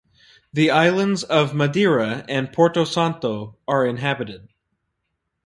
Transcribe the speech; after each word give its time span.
The 0.51 0.71
islands 0.71 1.23
of 1.23 1.53
Madeira 1.53 2.25
and 2.27 2.51
Porto 2.51 2.85
Santo 2.85 3.59
are 3.67 3.85
inhabited. 3.85 4.47